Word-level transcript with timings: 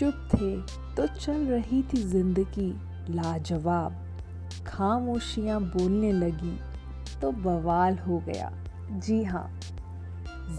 चुप 0.00 0.28
थे 0.34 0.50
तो 0.96 1.06
चल 1.06 1.44
रही 1.46 1.82
थी 1.82 2.02
ज़िंदगी। 2.02 2.68
लाजवाब। 3.14 3.96
खामोशियाँ 4.66 5.60
बोलने 5.62 6.12
लगी 6.12 6.56
तो 7.20 7.30
बवाल 7.32 7.98
हो 7.98 8.18
गया। 8.18 8.50
जी 8.90 9.22
हाँ 9.24 9.60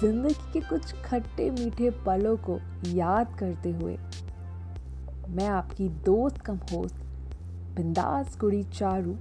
ज़िंदगी 0.00 0.50
के 0.52 0.60
कुछ 0.60 0.92
खट्टे 1.04 1.50
मीठे 1.50 1.90
पलों 2.06 2.36
को 2.38 2.58
याद 2.88 3.34
करते 3.38 3.70
हुए 3.72 3.96
मैं 5.28 5.46
आपकी 5.48 5.88
दोस्त 6.04 6.40
कम 6.40 6.56
होस्ट 6.72 6.96
बिंदास 7.76 8.36
कुड़ी 8.36 8.62
चारू 8.72 9.16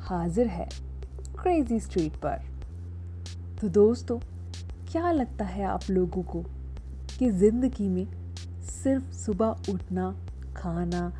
हाजिर 0.00 0.46
है 0.46 0.68
क्रेजी 1.42 1.80
स्ट्रीट 1.80 2.16
पर। 2.16 2.42
तो 3.60 3.68
दोस्तों, 3.70 4.18
क्या 4.92 5.12
लगता 5.12 5.44
है 5.44 5.64
आप 5.64 5.90
लोगों 5.90 6.22
को 6.22 6.42
कि 7.18 7.30
ज़िंदगी 7.30 7.88
में 7.88 8.06
सिर्फ़ 8.60 9.12
सुबह 9.12 9.46
उठना, 9.46 10.16
खाना, 10.56 11.12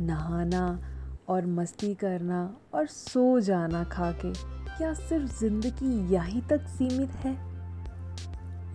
नहाना 0.00 0.80
और 1.28 1.46
मस्ती 1.46 1.94
करना 1.94 2.56
और 2.74 2.86
सो 2.86 3.40
जाना 3.40 3.84
खा 3.84 4.12
के 4.12 4.32
क्या 4.78 4.94
सिर्फ़ 4.94 5.40
ज़िंदगी 5.40 6.14
यहीं 6.14 6.42
तक 6.42 6.60
सीमित 6.60 7.10
है? 7.10 7.52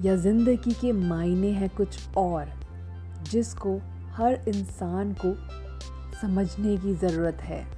या 0.02 0.16
ज़िंदगी 0.16 0.72
के 0.72 0.92
मायने 0.92 1.52
हैं 1.52 1.70
कुछ 1.70 2.16
और 2.18 2.46
जिसको 3.32 3.78
हर 4.12 4.34
इंसान 4.48 5.16
को 5.26 5.36
समझने 6.22 6.78
की 6.78 6.96
ज़रूरत 6.96 7.38
है? 7.42 7.78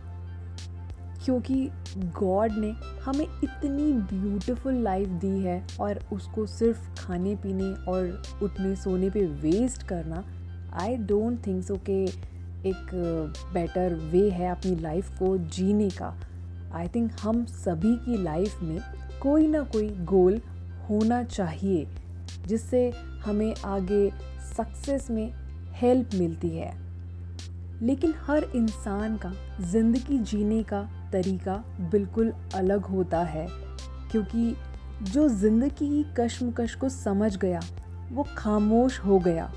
क्योंकि 1.26 1.70
गॉड 1.98 2.52
ने 2.52 2.72
हमें 3.04 3.26
इतनी 3.44 3.94
ब्यूटीफुल 3.94 4.74
लाइफ 4.74 5.08
दी 5.08 5.40
है 5.40 5.68
और 5.80 6.00
उसको 6.14 6.46
सिर्फ़ 6.46 7.02
खाने 7.02 7.36
पीने 7.36 7.92
और 7.92 8.24
उठने 8.44 8.76
सोने 8.76 9.10
पे 9.10 9.26
वेस्ट 9.26 9.84
करना 9.84 10.24
आई 10.74 10.96
डोंट 10.98 11.46
थिंक 11.48 11.64
सो 11.64 11.76
के 11.90 12.04
एक 12.70 12.90
बेटर 13.54 13.94
वे 14.12 14.30
है 14.30 14.50
अपनी 14.50 14.76
लाइफ 14.76 15.10
को 15.20 15.38
जीने 15.38 15.90
का। 15.92 16.14
आई 16.74 16.88
थिंक 16.88 17.12
हम 17.22 17.44
सभी 17.46 17.96
की 17.96 18.18
लाइफ 18.24 18.62
में 18.64 18.80
कोई 19.22 19.48
ना 19.48 19.62
कोई 19.66 19.90
गोल 20.06 20.40
होना 20.90 21.24
चाहिए, 21.24 21.88
जिससे 22.48 22.90
हमें 23.26 23.54
आगे 23.66 24.10
सक्सेस 24.56 25.10
में 25.10 25.32
हेल्प 25.74 26.10
मिलती 26.16 26.50
है। 26.50 26.74
लेकिन 27.82 28.14
हर 28.22 28.44
इंसान 28.56 29.18
का 29.18 29.32
ज़िंदगी 29.62 30.18
जीने 30.20 30.62
का 30.64 30.82
तरीका 31.12 31.56
बिल्कुल 31.92 32.34
अलग 32.56 32.86
होता 32.86 33.24
है, 33.24 33.48
क्योंकि 34.12 34.56
जो 35.04 35.28
ज़िंदगी 35.30 35.70
की 35.72 36.06
कश्मकश 36.20 36.76
को 36.76 36.90
समझ 36.90 37.36
गया, 37.38 37.62
वो 38.12 38.26
खामोश 38.38 39.00
हो 39.00 39.20
गया। 39.20 39.52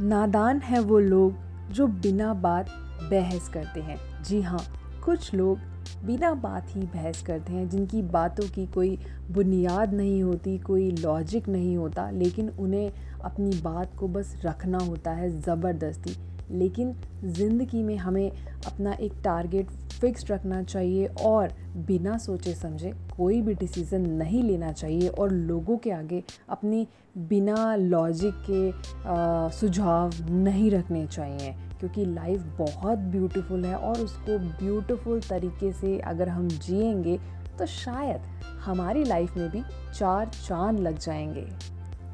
नादान 0.00 0.58
हैं 0.58 0.78
वो 0.80 0.98
लोग 0.98 1.34
जो 1.72 1.86
बिना 1.86 2.34
बात 2.34 2.68
बहस 3.02 3.48
करते 3.48 3.80
हैं। 3.80 3.98
जी 4.24 4.40
हाँ 4.42 4.60
कुछ 5.04 5.34
लोग 5.34 5.58
बिना 6.04 6.32
बात 6.34 6.66
ही 6.68 6.80
बहस 6.80 7.22
करते 7.22 7.52
हैं, 7.52 7.68
जिनकी 7.68 8.02
बातों 8.02 8.48
की 8.48 8.66
कोई 8.66 8.98
बुनियाद 9.30 9.94
नहीं 9.94 10.22
होती, 10.22 10.58
कोई 10.58 10.90
लॉजिक 10.90 11.48
नहीं 11.48 11.76
होता, 11.76 12.10
लेकिन 12.10 12.48
उन्हें 12.48 12.92
अपनी 13.24 13.60
बात 13.60 13.94
को 13.98 14.08
बस 14.08 14.34
रखना 14.44 14.78
होता 14.78 15.10
है 15.10 15.40
ज़बरदस्ती। 15.40 16.16
लेकिन 16.50 16.94
ज़िंदगी 17.24 17.82
में 17.82 17.96
हमें 17.96 18.30
अपना 18.66 18.92
एक 18.92 19.12
टारगेट 19.24 19.70
फिक्स 20.00 20.30
रखना 20.30 20.62
चाहिए 20.62 21.06
और 21.22 21.52
बिना 21.86 22.16
सोचे 22.18 22.54
समझे 22.54 22.92
कोई 23.16 23.40
भी 23.42 23.54
डिसीज़न 23.54 24.08
नहीं 24.10 24.42
लेना 24.42 24.72
चाहिए 24.72 25.08
और 25.08 25.30
लोगों 25.30 25.76
के 25.76 25.90
आगे 25.90 26.22
अपनी 26.48 26.86
बिना 27.18 27.74
लॉजिक 27.76 28.34
के 28.50 29.50
सुझाव 29.58 30.10
नहीं 30.30 30.70
रखने 30.70 31.06
चाहिए। 31.06 31.54
क्योंकि 31.80 32.04
लाइफ 32.04 32.42
बहुत 32.58 32.98
ब्यूटीफुल 32.98 33.64
है 33.64 33.74
और 33.74 34.00
उसको 34.00 34.38
ब्यूटीफुल 34.38 35.20
तरीके 35.20 35.72
से 35.72 35.98
अगर 35.98 36.28
हम 36.28 36.48
जिएँगे 36.48 37.18
तो 37.58 37.66
शायद 37.66 38.20
हमारी 38.64 39.04
लाइफ 39.04 39.36
में 39.36 39.48
भी 39.50 39.62
चार 39.94 40.30
चाँद 40.46 40.80
लग 40.80 40.98
जाएँगे। 40.98 41.46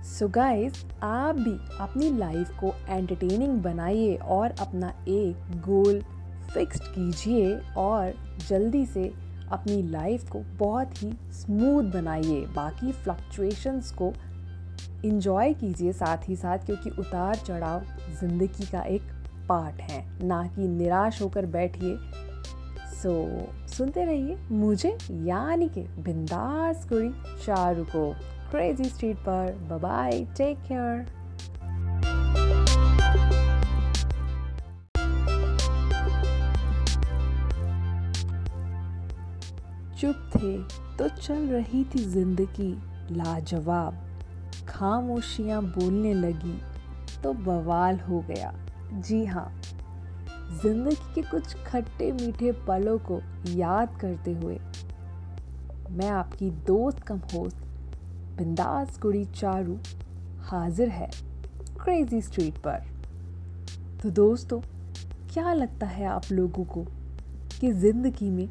सो 0.06 0.24
so 0.26 0.32
गाइस 0.32 0.84
आप 1.02 1.36
भी 1.36 1.52
अपनी 1.80 2.10
लाइफ 2.18 2.50
को 2.58 2.72
एंटरटेनिंग 2.88 3.58
बनाइए 3.62 4.14
और 4.16 4.50
अपना 4.60 4.92
एक 5.08 5.60
गोल 5.60 6.00
फिक्स्ड 6.54 6.82
कीजिए 6.84 7.58
और 7.76 8.12
जल्दी 8.48 8.84
से 8.86 9.04
अपनी 9.52 9.82
लाइफ 9.82 10.30
को 10.30 10.38
बहुत 10.58 11.02
ही 11.02 11.12
स्मूथ 11.32 11.90
बनाइए। 11.92 12.40
बाकी 12.46 12.92
फ्लक्चुएशंस 12.92 13.90
को 13.92 14.12
इन्जॉय 15.04 15.54
कीजिए 15.54 15.92
साथ 15.92 16.28
ही 16.28 16.36
साथ, 16.36 16.58
क्योंकि 16.58 16.90
उतार 16.90 17.34
चढ़ाव 17.36 17.84
ज़िंदगी 18.20 18.66
का 18.66 18.82
एक 18.82 19.02
पार्ट 19.48 19.80
है। 19.82 20.04
ना 20.26 20.42
कि 20.46 20.68
निराश 20.68 21.20
होकर 21.22 21.46
बैठिए 21.46 21.96
सो 23.06 23.12
so, 23.12 23.70
सुनते 23.70 24.04
रहिए 24.04 24.36
मुझे 24.50 24.88
यानी 25.24 25.68
कि 25.68 25.80
बिंदास 25.80 26.84
कुड़ी 26.88 27.10
चारू 27.44 27.84
को। 27.84 28.10
क्रेजी 28.50 28.84
स्ट्रीट 28.84 29.16
पर। 29.28 29.78
बाय 29.82 30.24
टेक 30.36 30.58
केयर 30.62 31.04
चुप 40.00 40.30
थे 40.34 40.56
तो 40.96 41.08
चल 41.08 41.46
रही 41.46 41.84
थी 41.84 42.04
ज़िंदगी 42.04 42.72
लाजवाब। 43.12 44.02
खामोशियाँ 44.68 45.62
बोलने 45.62 46.14
लगी 46.14 46.58
तो 47.22 47.32
बवाल 47.32 47.98
हो 48.00 48.20
गया। 48.28 48.52
जी 48.92 49.24
हाँ 49.24 49.48
ज़िंदगी 50.52 51.12
के 51.14 51.22
कुछ 51.22 51.54
खट्टे 51.66 52.10
मीठे 52.12 52.52
पलों 52.66 52.98
को 53.00 53.20
याद 53.50 53.96
करते 54.00 54.32
हुए, 54.32 54.58
मैं 55.90 56.08
आपकी 56.10 56.50
दोस्त 56.66 57.00
कम 57.02 57.18
होस्ट, 57.32 57.56
बिंदास 58.36 58.98
कुड़ी 58.98 59.24
चारू, 59.24 59.78
हाजिर 60.42 60.88
है 60.88 61.10
क्रेजी 61.80 62.20
स्ट्रीट 62.22 62.58
पर। 62.58 62.84
तो 64.02 64.10
दोस्तों, 64.12 64.60
क्या 65.32 65.52
लगता 65.52 65.86
है 65.86 66.06
आप 66.06 66.30
लोगों 66.32 66.64
को 66.64 66.84
कि 67.60 67.72
ज़िंदगी 67.72 68.30
में 68.30 68.48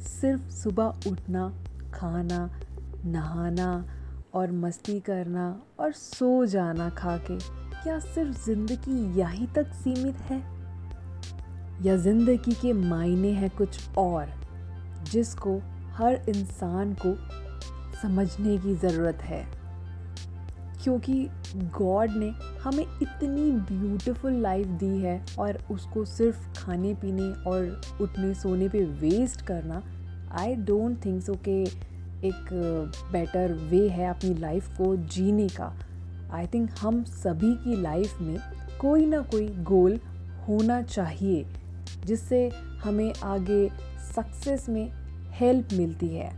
सिर्फ़ 0.00 0.48
सुबह 0.52 1.08
उठना, 1.08 1.48
खाना, 1.94 2.48
नहाना 3.06 3.84
और 4.34 4.52
मस्ती 4.54 4.98
करना 5.00 5.50
और 5.80 5.92
सो 5.92 6.44
जाना 6.46 6.88
खा 6.90 7.16
के 7.20 7.38
क्या 7.82 7.98
सिर्फ़ 8.00 8.44
ज़िंदगी 8.44 9.20
यहीं 9.20 9.46
तक 9.46 9.72
सीमित 9.74 10.16
है? 10.30 10.40
या 11.80 11.96
ज़िंदगी 11.96 12.52
के 12.52 12.72
मायने 12.72 13.30
हैं 13.30 13.50
कुछ 13.50 13.96
और, 13.98 14.28
जिसको 15.12 15.58
हर 15.94 16.20
इंसान 16.28 16.92
को 17.06 17.14
समझने 18.02 18.56
की 18.58 18.74
ज़रूरत 18.76 19.22
है। 19.22 19.46
क्योंकि 20.82 21.14
गॉड 21.78 22.10
ने 22.10 22.28
हमें 22.62 22.84
इतनी 22.84 23.50
ब्यूटीफुल 23.68 24.32
लाइफ 24.32 24.66
दी 24.78 24.98
है 25.00 25.24
और 25.38 25.58
उसको 25.70 26.04
सिर्फ़ 26.04 26.46
खाने 26.56 26.94
पीने 26.94 27.30
और 27.50 27.80
उठने 28.00 28.34
सोने 28.34 28.68
पे 28.68 28.84
वेस्ट 29.00 29.46
करना 29.46 29.82
आई 30.40 30.54
डोंट 30.56 31.04
थिंक 31.04 31.22
सो 31.22 31.34
के 31.48 31.62
एक 32.28 32.48
बेटर 33.12 33.52
वे 33.70 33.88
है 33.88 34.08
अपनी 34.08 34.34
लाइफ 34.34 34.68
को 34.78 34.96
जीने 34.96 35.48
का। 35.48 35.72
आई 36.32 36.46
थिंक 36.46 36.70
हम 36.80 37.02
सभी 37.04 37.54
की 37.54 37.80
लाइफ 37.82 38.20
में 38.20 38.38
कोई 38.80 39.06
ना 39.06 39.20
कोई 39.22 39.48
गोल 39.62 39.98
होना 40.48 40.80
चाहिए। 40.82 41.46
जिससे 42.04 42.50
हमें 42.84 43.12
आगे 43.24 43.68
सक्सेस 44.14 44.68
में 44.68 44.92
हेल्प 45.32 45.68
मिलती 45.72 46.08
है। 46.08 46.30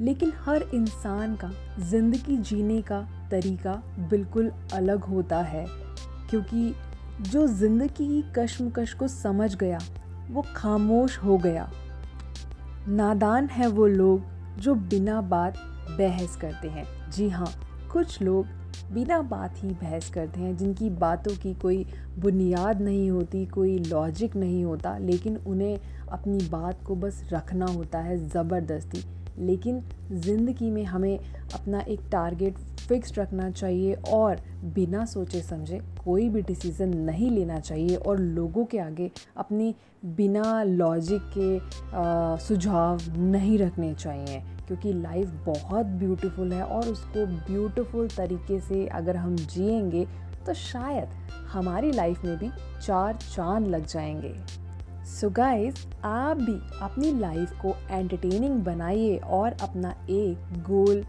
लेकिन 0.00 0.32
हर 0.44 0.62
इंसान 0.74 1.34
का 1.36 1.50
ज़िंदगी 1.78 2.36
जीने 2.36 2.82
का 2.82 3.00
तरीका 3.30 3.72
बिल्कुल 3.98 4.50
अलग 4.72 5.04
होता 5.04 5.38
है, 5.38 5.66
क्योंकि 6.30 6.74
जो 7.20 7.46
ज़िंदगी 7.46 8.06
की 8.06 8.22
कश्मकश 8.36 8.92
को 8.92 9.08
समझ 9.08 9.54
गया, 9.54 9.78
वो 10.30 10.44
खामोश 10.56 11.18
हो 11.18 11.38
गया। 11.38 11.70
नादान 12.88 13.46
है 13.46 13.66
वो 13.66 13.86
लोग 13.86 14.22
जो 14.58 14.74
बिना 14.74 15.20
बात 15.20 15.54
बहस 15.90 16.36
करते 16.36 16.68
हैं। 16.68 16.86
जी 17.10 17.28
हाँ 17.28 17.52
कुछ 17.92 18.22
लोग 18.22 18.46
बिना 18.92 19.22
बात 19.22 19.54
ही 19.56 19.68
बहस 19.68 20.10
करते 20.10 20.40
हैं, 20.40 20.56
जिनकी 20.56 20.90
बातों 20.90 21.36
की 21.36 21.54
कोई 21.54 21.86
बुनियाद 22.18 22.80
नहीं 22.80 23.10
होती, 23.10 23.46
कोई 23.46 23.78
लॉजिक 23.78 24.36
नहीं 24.36 24.64
होता, 24.64 24.98
लेकिन 24.98 25.36
उन्हें 25.36 25.78
अपनी 26.08 26.48
बात 26.48 26.84
को 26.84 26.96
बस 26.96 27.28
रखना 27.32 27.66
होता 27.66 27.98
है 27.98 28.28
ज़बरदस्ती। 28.28 29.04
लेकिन 29.38 29.82
ज़िंदगी 30.12 30.70
में 30.70 30.84
हमें 30.84 31.18
अपना 31.54 31.80
एक 31.80 32.00
टारगेट 32.12 32.58
फिक्स 32.88 33.18
रखना 33.18 33.50
चाहिए 33.50 33.94
और 34.12 34.40
बिना 34.74 35.04
सोचे 35.04 35.40
समझे 35.40 35.80
कोई 36.04 36.28
भी 36.28 36.42
डिसीज़न 36.42 36.96
नहीं 36.98 37.30
लेना 37.30 37.58
चाहिए 37.60 37.96
और 37.96 38.18
लोगों 38.18 38.64
के 38.64 38.78
आगे 38.78 39.10
अपनी 39.36 39.74
बिना 40.04 40.62
लॉजिक 40.62 41.30
के 41.38 42.38
सुझाव 42.44 43.00
नहीं 43.18 43.58
रखने 43.58 43.92
चाहिए। 43.94 44.42
क्योंकि 44.66 44.92
लाइफ 44.92 45.30
बहुत 45.46 45.86
ब्यूटीफुल 45.86 46.52
है 46.52 46.62
और 46.62 46.88
उसको 46.88 47.26
ब्यूटीफुल 47.26 48.08
तरीके 48.08 48.60
से 48.60 48.86
अगर 48.86 49.16
हम 49.16 49.36
जिएँगे 49.36 50.06
तो 50.46 50.54
शायद 50.54 51.08
हमारी 51.52 51.92
लाइफ 51.92 52.24
में 52.24 52.36
भी 52.38 52.50
चार 52.82 53.18
चाँद 53.34 53.66
लग 53.66 53.86
जाएँगे। 53.86 54.34
सो 55.02 55.26
so 55.26 55.34
गाइस 55.36 55.86
आप 56.04 56.36
भी 56.36 56.54
अपनी 56.82 57.12
लाइफ 57.12 57.52
को 57.60 57.74
एंटरटेनिंग 57.90 58.60
बनाइए 58.64 59.16
और 59.16 59.56
अपना 59.62 59.90
एक 60.10 60.62
गोल 60.62 61.02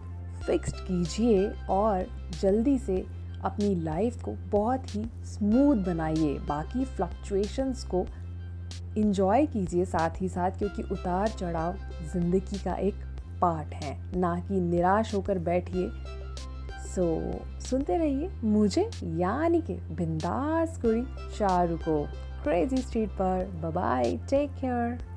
फिक्स्ड 0.46 0.76
कीजिए 0.78 1.48
और 1.70 2.06
जल्दी 2.42 2.78
से 2.80 2.98
अपनी 3.44 3.76
लाइफ 3.76 4.22
को 4.24 4.32
बहुत 4.52 4.96
ही 4.96 5.04
स्मूथ 5.26 5.84
बनाइए। 5.86 6.34
बाकी 6.40 6.86
फ्लक्चुएशंस 6.86 7.84
को 7.84 8.06
इन्जॉय 8.98 9.46
कीजिए 9.46 9.86
साथ 9.86 10.22
ही 10.22 10.30
साथ, 10.30 10.52
क्योंकि 10.52 10.84
उतार 10.84 11.28
चढ़ाव 11.30 11.78
ज़िंदगी 12.14 12.58
का 12.58 12.76
एक 12.76 12.96
पार्ट 13.42 13.74
है। 13.74 14.20
ना 14.20 14.36
कि 14.40 14.60
निराश 14.62 15.14
होकर 15.16 15.40
बैठिए 15.40 15.90
सो 16.96 17.32
so, 17.32 17.66
सुनते 17.66 17.98
रहिए 17.98 18.32
मुझे 18.44 18.90
यानी 19.04 19.62
कि 19.62 19.74
बिंदास 19.74 20.82
कुड़ी 20.82 21.02
चारू 21.38 21.78
को। 21.78 22.04
क्रेजी 22.44 22.78
स्ट्रीट 22.78 23.10
पर। 23.10 23.72
Bye 23.76 24.18
take 24.30 24.50
care 24.50 25.13